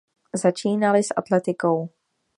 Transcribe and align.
Začínaly 0.35 1.03
s 1.03 1.11
atletikou. 1.15 1.89